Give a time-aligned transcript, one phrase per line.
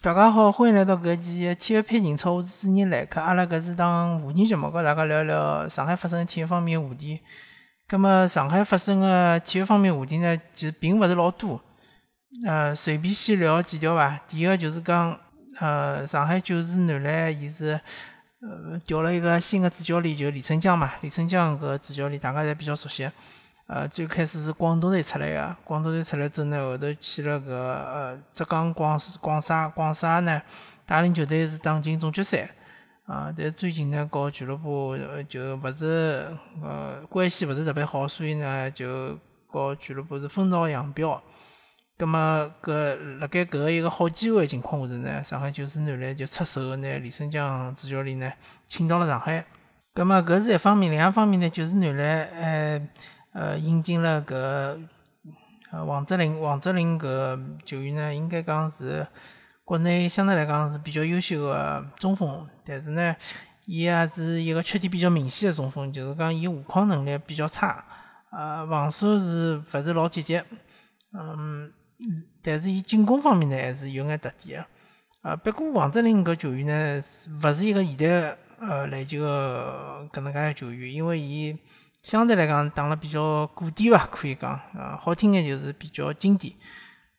[0.00, 3.20] 大家好，欢迎来到搿期体育配人操，我是主持人来客。
[3.20, 7.18] 阿拉搿是档话题节目，跟大家聊聊上海发生体育方面话题。
[7.88, 11.60] 葛末上海发生个体育方面话题呢，其实并勿是老多。
[12.46, 14.20] 呃，随便先聊几条伐。
[14.28, 15.18] 第一个就是讲，
[15.58, 17.72] 呃，上海九市男篮，伊是
[18.40, 20.92] 呃调了一个新的主教练，就李春江嘛。
[21.00, 23.10] 李春江搿主教练大家侪比较熟悉。
[23.68, 30.40] 呃，最开始是广东队出来个，广东队出来之后呢，后头去了个呃浙江广广厦，广厦呢
[30.86, 32.48] 带领球队是打进总决赛，
[33.04, 34.96] 啊，但最近呢搞俱乐部
[35.28, 36.26] 就勿是
[36.62, 39.18] 呃关系勿是特别好，所以呢就
[39.52, 41.22] 搞俱乐部是分道扬镳。
[41.98, 48.32] 葛么搿辣盖搿个一个好机会情况下头呢，上海九市男篮就出手拿李胜江主教练呢
[48.66, 49.44] 请到了上海。
[49.92, 52.88] 葛么搿是一方面，另一方面呢，九市男篮呃。
[53.32, 54.34] 呃，引进了搿
[55.70, 59.06] 呃王哲林，王哲林搿球员呢，应该讲是
[59.64, 63.14] 国内相对来讲是比较优秀的中锋，但是呢，
[63.66, 67.84] 伊也是一个缺点比较明显的中锋，就是讲伊护框能力比较差，
[68.32, 70.40] 呃，防守是勿是老积极，
[71.12, 71.70] 嗯，
[72.42, 74.60] 但是伊进攻方面呢还是有眼特点
[75.22, 77.02] 的，啊，不过王哲林搿球员呢，
[77.42, 81.54] 勿是一个现代呃篮球个搿能介球员，因为伊。
[82.02, 86.54] 相对来讲打了比较古典吧，可以讲啊，好听眼就是比较经典，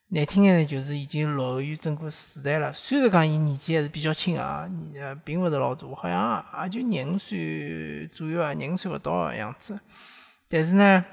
[0.08, 2.72] 难听眼呢就是已经落后于整个时代了。
[2.72, 9.78] 虽然讲伊年纪还是比较轻啊，呃，并勿是老大，好像也就廿五岁左右啊，廿五岁勿到个样子。
[10.48, 11.04] 但是呢，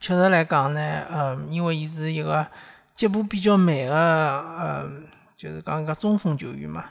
[0.00, 2.46] 确实来讲呢，嗯，因为伊是一个
[2.94, 6.86] 脚步比较慢个，嗯，就是讲一个中锋球员嘛。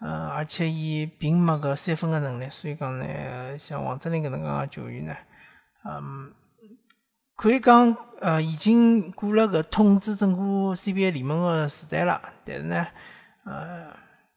[0.00, 5.16] 呃，而且伊并没搿三分个能力，所以讲呢，像王哲林搿能介个球员呢，
[5.84, 6.32] 嗯，
[7.34, 12.20] 可以讲呃已经过了搿统治整个 CBA 联盟个时代了。
[12.44, 12.86] 但是呢，
[13.44, 13.88] 呃，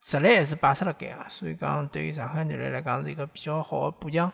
[0.02, 4.31] 实力还是摆出辣盖个，所以讲对于上海男篮来讲是一个比较好个补强。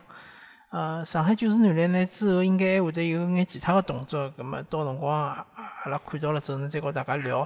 [0.69, 5.45] 呃，上海九市男篮呢之后应该还会得有眼其他个动作，葛末到辰光阿
[5.89, 7.45] 拉看到了之后呢，再和大家聊。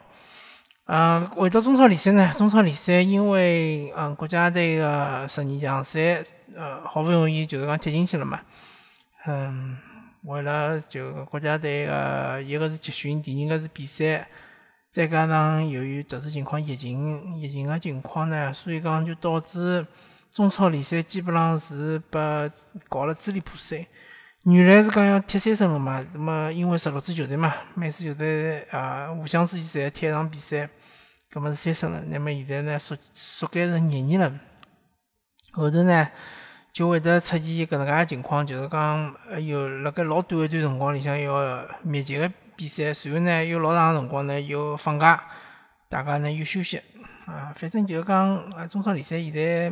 [0.93, 2.33] 嗯，回到中超联赛呢？
[2.33, 6.21] 中超联赛因为嗯国家队个十二强赛，
[6.53, 8.41] 呃，好不容易就是讲踢进去了嘛。
[9.25, 9.77] 嗯，
[10.23, 14.27] 为了就国家队个一个是集训，第二个是比赛，
[14.91, 19.87] 再加上由于特殊情况疫情，疫情个情况呢，所以讲就导致
[20.29, 22.19] 中超联赛基本上是被
[22.89, 23.87] 搞了支离破碎。
[24.43, 30.67] 原来是讲要踢三胜个嘛，那么因为十六支球队嘛，每支球队啊互相之间侪踢一场比赛，
[31.31, 32.01] 搿么是三胜了。
[32.07, 34.39] 那么现在呢，缩缩减成廿二了。
[35.51, 36.07] 后头呢，
[36.73, 39.15] 就会得出现搿能介情况，就是讲
[39.45, 45.23] 有辣盖老短一段辰光里向要密集个比赛，随后呢有老长个辰光呢又放假，
[45.87, 46.81] 大家呢又休息
[47.27, 47.53] 啊。
[47.55, 49.69] 反正就是讲，中超联赛现在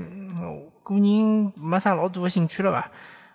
[0.83, 2.91] 个人没啥老大个兴趣了伐？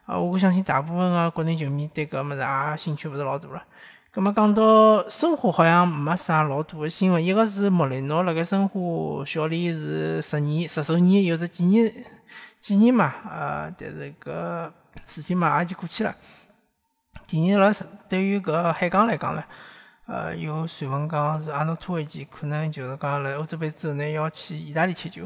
[0.06, 3.62] 啊，我相信大部分个国内球迷对搿物事也兴趣勿是老大了。
[4.10, 7.24] 葛末讲到申花，好像没啥老大个新闻。
[7.24, 11.92] 一个是莫雷诺辣盖申花效力是十年，十周年有只纪念
[12.60, 13.12] 纪念嘛。
[13.28, 14.70] 呃，但是搿
[15.06, 16.14] 事体嘛也就过去了。
[17.26, 17.74] 第二辣，
[18.08, 19.42] 对于搿海港来讲呢，
[20.06, 25.22] 呃，有传闻讲是阿诺托维奇可能就是讲辣欧洲杯之后呢要去意大利踢球。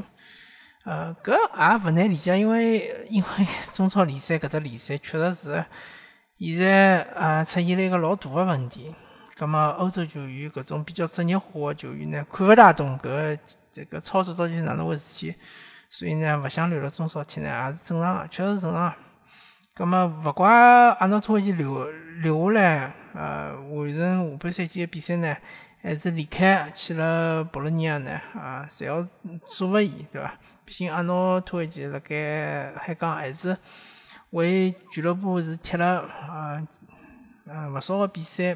[0.88, 5.64] 呃，搿也勿难理解，因为因为 中超联赛搿只联赛确实是
[6.38, 8.94] 现在呃出现了一个老大个问题。
[9.36, 13.38] 葛末欧洲球员搿种比较职业化个球员呢，看勿大懂搿
[13.70, 15.34] 这个操作到底是哪能回事体，
[15.90, 18.94] 所以呢勿想留辣中超踢呢，也是正常个，确实正常。
[19.74, 21.86] 葛末勿怪阿诺托维奇留
[22.22, 25.36] 留下来，呃，完成下半赛季个比赛呢，
[25.88, 29.02] 还是离开去了博洛尼亚呢，啊，侪要
[29.46, 30.34] 祝福伊，对伐？
[30.66, 33.56] 毕竟阿诺托维奇辣盖海港还是
[34.32, 36.62] 为俱乐部是踢了啊
[37.48, 38.54] 啊勿少个比赛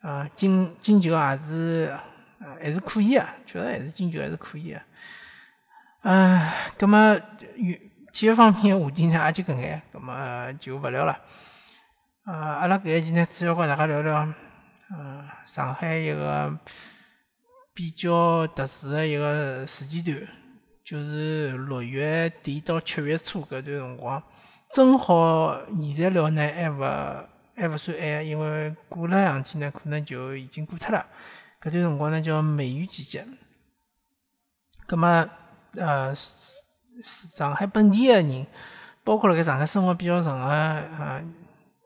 [0.00, 1.92] 啊进进球也是
[2.38, 4.80] 还是可以啊，确实还是进球还是可以啊。
[6.02, 7.18] 啊，葛么
[8.12, 11.18] 体育方面话题呢也就搿眼，葛么就勿聊了。
[12.22, 14.24] 啊，阿拉搿一期呢主要跟大家聊聊
[14.90, 16.58] 啊上海一个
[17.72, 20.28] 比较特殊的一个时间段。
[20.82, 24.20] 就是六月底到七月初搿段辰光，
[24.74, 26.82] 正好现在聊呢还勿
[27.54, 31.06] 还勿算晚，因为过了两天呢，可能就已经过脱了。
[31.60, 33.24] 搿段辰光呢叫梅雨季节。
[34.88, 35.28] 葛末
[35.76, 38.44] 呃，上海本地的人，
[39.04, 41.22] 包括辣盖上海生活比较长的啊，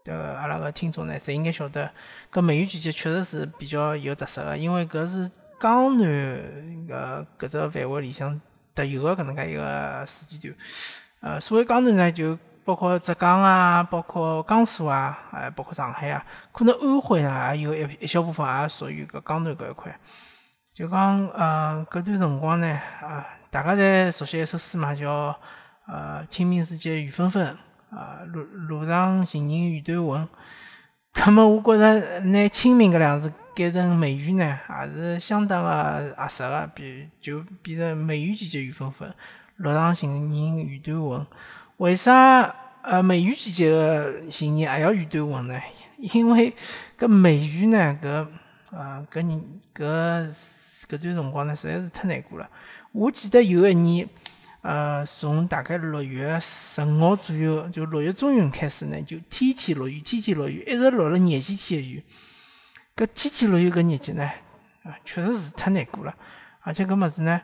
[0.04, 1.90] 迭个阿拉个听众呢，侪应该晓得，
[2.30, 8.38] 搿梅雨季节确实是比较有特色个，因为搿是江南个搿只范围里向
[8.74, 10.54] 特有个搿能介一个时间段。
[11.20, 16.22] 呃，所谓江南呢，就包括浙江啊，包括江苏啊，还包括上海啊，
[16.52, 19.98] 可能安徽呢，也有一一小部分也属于搿江南搿一块。
[20.74, 22.68] 就讲呃，搿段辰光呢，
[23.00, 25.34] 啊，大家侪熟悉一首诗嘛，叫
[25.86, 27.56] 呃“清明时节雨纷纷，
[27.94, 30.28] 啊路路上行人欲断魂”。
[31.14, 39.08] 咁么，我觉着拿“清明”搿两字改成梅雨呢，也是相当个合适个，比就变成梅雨季节雨纷纷，
[39.58, 41.24] 路上行人欲断魂。
[41.76, 42.52] 为啥
[42.82, 45.60] 呃梅雨季节个行人也要欲断魂呢？
[45.96, 46.52] 因为
[46.98, 48.26] 搿梅雨呢，搿
[48.72, 49.40] 呃搿人
[49.72, 50.28] 搿
[50.88, 52.50] 搿段辰光呢，实在是太难过了。
[52.90, 54.08] 我记得有一年。
[54.64, 62.02] 呃，从大概六月十号左右，就六月中旬开始呢，就天天落雨，天天落雨，一直落了廿几天的雨。
[62.96, 64.24] 搿天天落雨搿日节呢，
[64.84, 66.14] 啊，确实是太难过了。
[66.62, 67.38] 而且搿物事呢，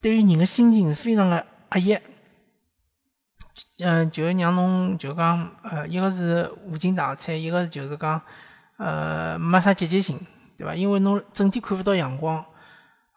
[0.00, 1.96] 对于人的心情非常的压抑。
[3.78, 8.20] 嗯，就让侬就讲，呃，一个是无精打采，一个就是讲，
[8.78, 10.18] 呃，没啥积极性，
[10.56, 10.74] 对伐？
[10.74, 12.44] 因为侬整天看勿到阳光。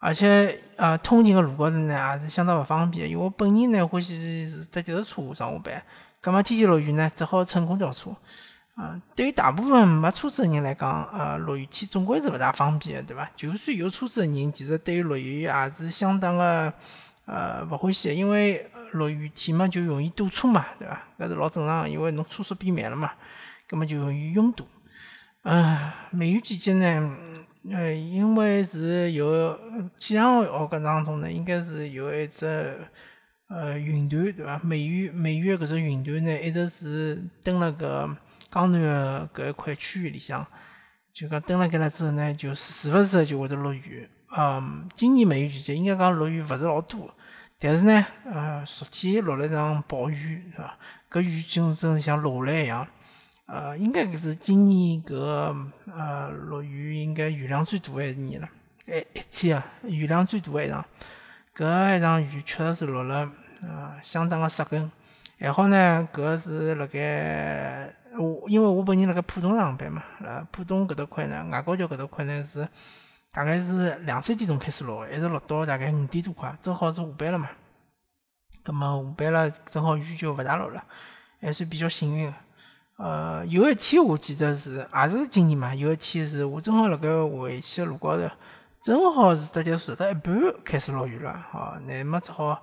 [0.06, 3.10] 而且，呃，通勤个路高头呢，也是相当勿方便。
[3.10, 5.82] 因为我本人呢，欢喜是搭脚踏车上下班，
[6.20, 8.14] 葛末天天落雨呢，只好乘公交车。
[8.76, 13.28] 啊，对于大部分没车子个人来讲，呃，落雨天总归是勿大方便个，对伐？
[13.34, 16.72] 就算有车子个人，其实对于落雨也是相当个
[17.24, 21.02] 呃勿欢喜，因为落雨天嘛，就容易堵车嘛，对伐？
[21.18, 23.10] 搿是老正常，因为侬车速变慢了嘛，
[23.68, 24.64] 葛末就容易拥堵。
[25.42, 27.16] 嗯，梅雨季节呢？
[27.72, 29.58] 呃，因为是有
[29.98, 32.78] 气象学搿当中呢，应该是有一只
[33.48, 34.60] 呃云团，对伐？
[34.62, 38.14] 梅雨梅雨搿只云团呢，一直是登了搿
[38.50, 40.46] 江南个搿一块区域里向，
[41.12, 44.08] 就讲登了搿了之后呢，就时勿时就会得落雨。
[44.36, 47.12] 嗯，今年梅雨季节应该讲落雨勿是老多，
[47.58, 50.78] 但是呢，呃，昨天落了一场暴雨，是伐？
[51.10, 52.86] 搿雨就真像落下来一样。
[53.46, 55.14] 呃，应该是今年搿
[55.86, 58.48] 呃落雨应该雨量最大一年了，
[58.88, 60.84] 哎，一天啊雨量最大一场，
[61.54, 63.30] 搿一场雨确实是落了
[63.62, 64.90] 呃相当个扎根。
[65.38, 72.66] 还好呢，搿是辣盖我，因为我本人辣盖浦东上班嘛，呃，浦东搿搭块呢，外高桥搿搭块呢是
[73.30, 77.48] 大概是两三点钟开始落，一直落到大概五点多快，正好是下班了嘛。
[78.64, 80.82] 葛末下班了，正好雨就勿大落了，
[81.40, 82.34] 还算比较幸运个。
[82.96, 85.74] 呃，有一天我记得是，也是今年嘛。
[85.74, 88.22] 有一天是我正好辣盖回去的路高头，
[88.82, 90.34] 正好是搭脚坐到一半
[90.64, 92.58] 开始落雨了，好，那么只好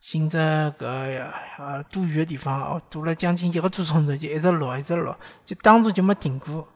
[0.00, 6.66] 寻着搿个呃躲雨的地方，哦，躲了将近一个多钟头，就一直落，一直落，就当中就没停过。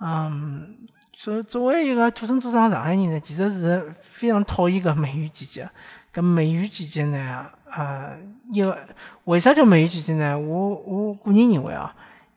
[0.00, 0.76] 嗯，
[1.14, 5.66] 作作为一个土生土长上海人呢，其实是非常讨厌搿梅雨季节。
[6.12, 8.18] 搿梅雨季节呢，呃，
[8.52, 8.78] 一个
[9.24, 10.38] 为啥叫梅雨季节呢？
[10.38, 11.94] 我我个人认为啊。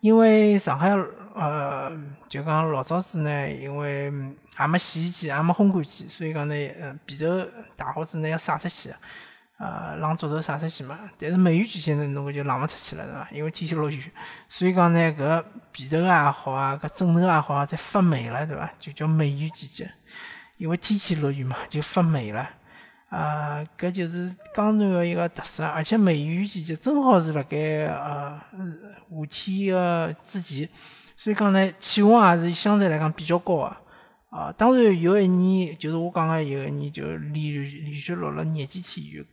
[0.08, 0.92] 因为上海
[1.36, 1.92] 呃，
[2.30, 4.06] 就讲老早子呢，因为
[4.58, 7.46] 也没洗衣机，也没烘干机，所以讲呢，嗯，被头
[7.76, 8.90] 大好子呢要晒出去，
[9.58, 10.98] 呃，让竹头晒出去嘛。
[11.20, 13.28] 但是梅雨季节呢，侬搿就晾勿出去了，是伐？
[13.34, 14.02] 因为天天落雨，
[14.48, 15.44] 所以讲呢，搿
[15.74, 18.72] 被头也好啊，搿枕头也好啊，侪发霉了，对伐？
[18.80, 19.92] 就叫梅雨季节。
[20.56, 22.50] 因为天天落雨嘛，就发霉了。
[23.10, 28.38] 啊，搿就是江南个一个特色，而且梅雨季节正好是辣盖呃
[29.10, 30.68] 夏天个之前，
[31.16, 33.78] 所以讲呢，气温也是相对来讲比较高个。
[34.30, 37.32] 啊，当然有一年，就是我讲个有一年，就连
[37.86, 39.26] 连续落了廿几天雨，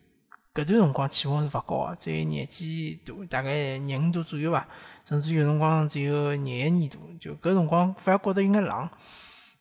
[0.55, 4.65] 搿段辰光气温是勿高个，只有廿几度，大概廿五度左右伐，
[5.05, 8.89] 甚至有辰光只有廿一二度，就搿辰光反而觉得有眼冷。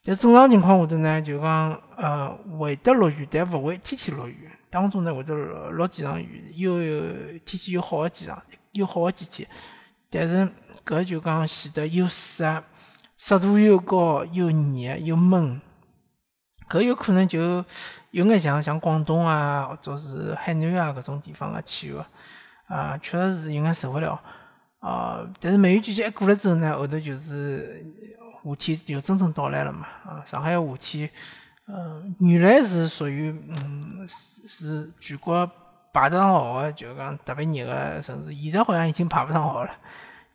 [0.03, 2.29] 在正常情况下头呢，就讲呃
[2.60, 4.50] 会得落雨，但勿会天天落雨。
[4.69, 7.01] 当中呢会得落几场雨，又有
[7.45, 8.43] 天气又好个几场，
[8.74, 9.48] 又好个几天。
[10.10, 10.45] 但是
[10.86, 12.43] 搿就讲显得又湿，
[13.15, 15.62] 湿度又高，又热又闷。
[16.69, 17.63] 搿有可能就
[18.12, 22.03] 有眼像像广东啊，或者是海南啊搿种地方个气候
[22.67, 24.22] 啊，确实是有眼受勿了
[24.79, 25.22] 啊。
[25.39, 27.86] 但是梅雨季节一过了之后呢，后头就是。
[28.43, 29.88] 夏天就真正到来了嘛？
[30.05, 31.09] 啊，上海夏天，
[31.65, 35.50] 呃，原来是属于嗯是全国
[35.93, 38.33] 排得上号的，就讲特别热的城市。
[38.33, 39.71] 现在好像已经排不上号了。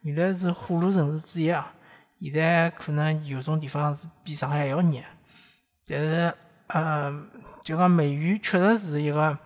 [0.02, 1.70] 原来是火炉城市之一啊，
[2.20, 5.02] 现在可能有种地方是比上海还要热。
[5.86, 6.34] 但是，
[6.68, 7.26] 呃，
[7.62, 9.36] 就讲梅雨确实是一个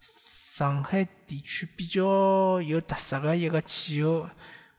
[0.00, 4.28] 上海地区比较有特色的一个气候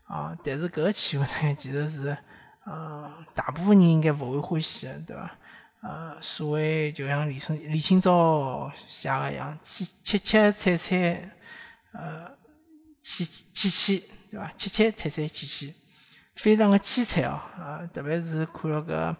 [0.03, 0.37] 啊。
[0.43, 2.15] 但是搿个气候呢，其实是。
[2.65, 5.31] 呃，大部分人应该勿会欢喜的，对伐？
[5.81, 11.31] 呃，所谓就像李清李清照写个一样，凄凄凄惨惨，
[11.93, 12.29] 呃，
[13.03, 14.51] 凄凄凄，对伐？
[14.57, 15.73] 凄凄惨惨戚戚，
[16.35, 19.15] 非常的凄惨哦，啊，特别是看了搿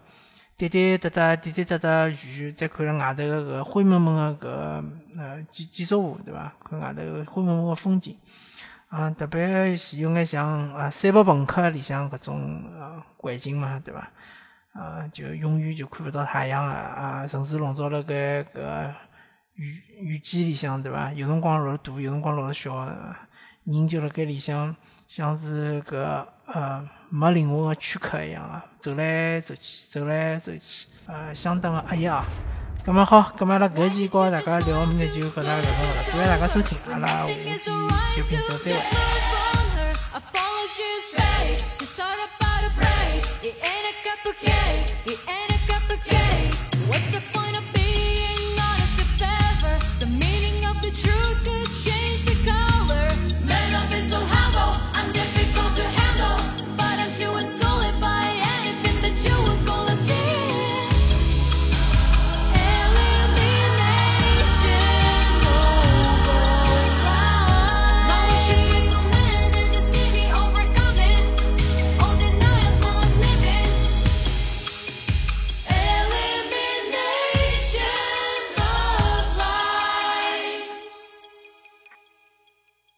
[0.55, 6.53] 滴滴答答、滴滴答答雨，再看了外头个灰蒙蒙个搿呃建建筑物，对伐？
[6.63, 8.15] 看外头灰蒙蒙个风景，
[8.91, 14.11] 啊，特别是有眼像啊赛博朋克里向搿种呃环境嘛，对伐？
[14.73, 16.75] 啊，就永远就看勿到太阳啊！
[16.75, 18.93] 啊，城市笼罩辣盖搿
[19.55, 21.09] 雨雨季里向，对伐？
[21.13, 22.85] 有辰光落了大，有辰光落了小，
[23.63, 24.75] 人就辣盖里向，
[25.07, 32.25] 像是搿呃没灵魂个躯壳一样啊，走来走去，走来走去，呃，相当个压抑啊。
[32.83, 37.69] 咁么好，咁么阿拉搿期光大家聊，明天就搿能聊到了，感谢大家收听，阿拉下期
[38.17, 39.20] 就平走再会。